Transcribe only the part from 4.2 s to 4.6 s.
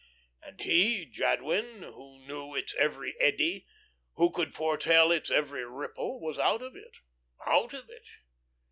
could